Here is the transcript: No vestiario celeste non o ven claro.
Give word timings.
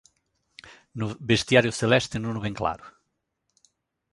No 0.99 1.07
vestiario 1.31 1.77
celeste 1.81 2.15
non 2.19 2.37
o 2.39 2.43
ven 2.45 2.55
claro. 2.61 2.85